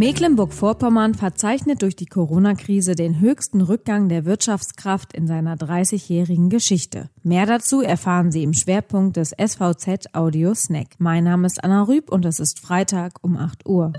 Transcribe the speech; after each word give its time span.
Mecklenburg-Vorpommern 0.00 1.12
verzeichnet 1.12 1.82
durch 1.82 1.94
die 1.94 2.06
Corona-Krise 2.06 2.94
den 2.94 3.20
höchsten 3.20 3.60
Rückgang 3.60 4.08
der 4.08 4.24
Wirtschaftskraft 4.24 5.12
in 5.12 5.26
seiner 5.26 5.56
30-jährigen 5.56 6.48
Geschichte. 6.48 7.10
Mehr 7.22 7.44
dazu 7.44 7.82
erfahren 7.82 8.32
Sie 8.32 8.42
im 8.42 8.54
Schwerpunkt 8.54 9.18
des 9.18 9.32
SVZ 9.32 10.14
Audio 10.14 10.54
Snack. 10.54 10.94
Mein 10.96 11.24
Name 11.24 11.46
ist 11.46 11.62
Anna 11.62 11.82
Rüb 11.82 12.10
und 12.10 12.24
es 12.24 12.40
ist 12.40 12.60
Freitag 12.60 13.18
um 13.20 13.36
8 13.36 13.68
Uhr. 13.68 13.92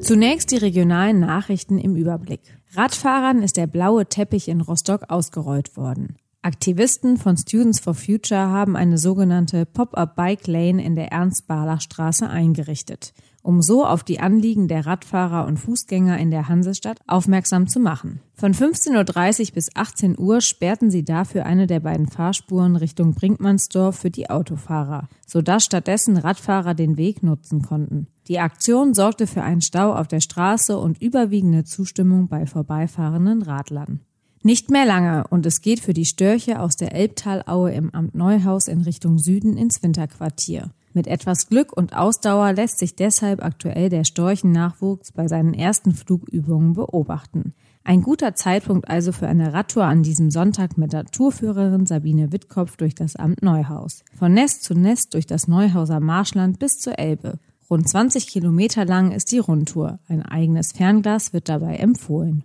Zunächst 0.00 0.52
die 0.52 0.56
regionalen 0.56 1.20
Nachrichten 1.20 1.76
im 1.76 1.96
Überblick. 1.96 2.40
Radfahrern 2.72 3.42
ist 3.42 3.58
der 3.58 3.66
blaue 3.66 4.06
Teppich 4.06 4.48
in 4.48 4.62
Rostock 4.62 5.10
ausgerollt 5.10 5.76
worden. 5.76 6.16
Aktivisten 6.46 7.16
von 7.16 7.36
Students 7.36 7.80
for 7.80 7.94
Future 7.94 8.48
haben 8.48 8.76
eine 8.76 8.98
sogenannte 8.98 9.66
Pop-up 9.66 10.14
Bike 10.14 10.46
Lane 10.46 10.82
in 10.82 10.94
der 10.94 11.10
Ernst-Barlach-Straße 11.10 12.30
eingerichtet, 12.30 13.12
um 13.46 13.62
so 13.62 13.86
auf 13.86 14.02
die 14.02 14.18
Anliegen 14.18 14.66
der 14.66 14.86
Radfahrer 14.86 15.46
und 15.46 15.58
Fußgänger 15.58 16.18
in 16.18 16.32
der 16.32 16.48
Hansestadt 16.48 16.98
aufmerksam 17.06 17.68
zu 17.68 17.78
machen. 17.78 18.20
Von 18.34 18.52
15.30 18.52 19.48
Uhr 19.48 19.54
bis 19.54 19.76
18 19.76 20.18
Uhr 20.18 20.40
sperrten 20.40 20.90
sie 20.90 21.04
dafür 21.04 21.46
eine 21.46 21.68
der 21.68 21.78
beiden 21.78 22.08
Fahrspuren 22.08 22.74
Richtung 22.74 23.14
Brinkmannsdorf 23.14 23.96
für 23.96 24.10
die 24.10 24.28
Autofahrer, 24.28 25.08
sodass 25.26 25.64
stattdessen 25.64 26.16
Radfahrer 26.16 26.74
den 26.74 26.96
Weg 26.96 27.22
nutzen 27.22 27.62
konnten. 27.62 28.08
Die 28.26 28.40
Aktion 28.40 28.94
sorgte 28.94 29.28
für 29.28 29.44
einen 29.44 29.60
Stau 29.60 29.94
auf 29.94 30.08
der 30.08 30.20
Straße 30.20 30.76
und 30.76 31.00
überwiegende 31.00 31.62
Zustimmung 31.62 32.26
bei 32.26 32.46
vorbeifahrenden 32.46 33.42
Radlern. 33.42 34.00
Nicht 34.42 34.70
mehr 34.70 34.86
lange 34.86 35.24
und 35.28 35.46
es 35.46 35.60
geht 35.60 35.80
für 35.80 35.94
die 35.94 36.04
Störche 36.04 36.60
aus 36.60 36.76
der 36.76 36.92
Elbtalaue 36.94 37.72
im 37.72 37.90
Amt 37.94 38.16
Neuhaus 38.16 38.66
in 38.66 38.80
Richtung 38.80 39.18
Süden 39.18 39.56
ins 39.56 39.82
Winterquartier. 39.82 40.70
Mit 40.96 41.08
etwas 41.08 41.50
Glück 41.50 41.76
und 41.76 41.94
Ausdauer 41.94 42.54
lässt 42.54 42.78
sich 42.78 42.96
deshalb 42.96 43.44
aktuell 43.44 43.90
der 43.90 44.04
Storchennachwuchs 44.04 45.12
bei 45.12 45.28
seinen 45.28 45.52
ersten 45.52 45.92
Flugübungen 45.92 46.72
beobachten. 46.72 47.52
Ein 47.84 48.00
guter 48.00 48.34
Zeitpunkt 48.34 48.88
also 48.88 49.12
für 49.12 49.28
eine 49.28 49.52
Radtour 49.52 49.84
an 49.84 50.02
diesem 50.02 50.30
Sonntag 50.30 50.78
mit 50.78 50.94
der 50.94 51.04
Tourführerin 51.04 51.84
Sabine 51.84 52.32
Wittkopf 52.32 52.78
durch 52.78 52.94
das 52.94 53.14
Amt 53.14 53.42
Neuhaus. 53.42 54.04
Von 54.18 54.32
Nest 54.32 54.64
zu 54.64 54.72
Nest 54.72 55.12
durch 55.12 55.26
das 55.26 55.48
Neuhauser 55.48 56.00
Marschland 56.00 56.58
bis 56.58 56.78
zur 56.78 56.98
Elbe. 56.98 57.40
Rund 57.68 57.88
20 57.88 58.28
Kilometer 58.28 58.84
lang 58.84 59.10
ist 59.10 59.32
die 59.32 59.38
Rundtour. 59.38 59.98
Ein 60.06 60.22
eigenes 60.22 60.70
Fernglas 60.70 61.32
wird 61.32 61.48
dabei 61.48 61.74
empfohlen. 61.76 62.44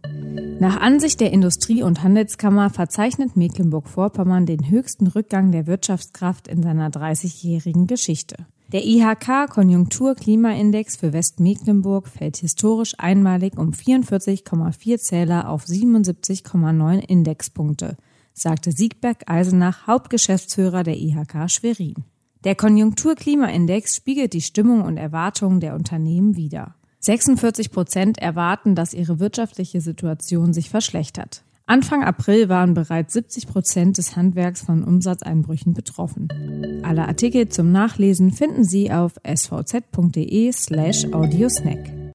Nach 0.59 0.81
Ansicht 0.81 1.19
der 1.19 1.31
Industrie- 1.31 1.83
und 1.83 2.02
Handelskammer 2.02 2.72
verzeichnet 2.72 3.38
Mecklenburg-Vorpommern 3.38 4.47
den 4.47 4.67
höchsten 4.69 5.05
Rückgang 5.05 5.52
der 5.52 5.67
Wirtschaftskraft 5.67 6.47
in 6.47 6.64
seiner 6.64 6.89
30-jährigen 6.89 7.86
Geschichte. 7.86 8.47
Der 8.72 8.83
IHK-Konjunktur-Klimaindex 8.83 10.95
für 10.95 11.14
Westmecklenburg 11.14 12.08
fällt 12.08 12.38
historisch 12.38 12.94
einmalig 12.97 13.59
um 13.59 13.69
44,4 13.72 14.97
Zähler 14.97 15.49
auf 15.49 15.66
77,9 15.66 16.97
Indexpunkte, 16.99 17.95
sagte 18.33 18.72
Siegberg 18.72 19.30
Eisenach, 19.30 19.86
Hauptgeschäftsführer 19.86 20.81
der 20.83 20.97
IHK 20.97 21.52
Schwerin. 21.52 22.05
Der 22.44 22.56
Konjunkturklimaindex 22.56 23.95
spiegelt 23.95 24.34
die 24.34 24.42
Stimmung 24.42 24.81
und 24.81 24.97
Erwartungen 24.97 25.59
der 25.59 25.75
Unternehmen 25.75 26.36
wider. 26.36 26.75
46 27.00 27.72
Prozent 27.72 28.17
erwarten, 28.20 28.75
dass 28.75 28.94
ihre 28.94 29.20
wirtschaftliche 29.20 29.81
Situation 29.81 30.53
sich 30.53 30.70
verschlechtert. 30.70 31.44
Anfang 31.67 32.03
April 32.03 32.50
waren 32.50 32.73
bereits 32.73 33.14
70 33.14 33.48
Prozent 33.48 33.98
des 33.98 34.16
Handwerks 34.16 34.61
von 34.61 34.83
Umsatzeinbrüchen 34.83 35.73
betroffen. 35.73 36.81
Alle 36.83 37.08
Artikel 37.08 37.48
zum 37.48 37.72
Nachlesen 37.72 38.31
finden 38.31 38.64
Sie 38.64 38.92
auf 38.92 39.14
svz.de 39.23 40.52
slash 40.52 41.05
audiosnack. 41.14 42.01